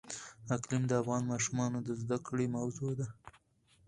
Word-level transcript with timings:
اقلیم 0.55 0.83
د 0.87 0.91
افغان 1.01 1.23
ماشومانو 1.31 1.77
د 1.87 1.89
زده 2.01 2.17
کړې 2.27 2.45
موضوع 2.57 2.91
ده. 2.99 3.07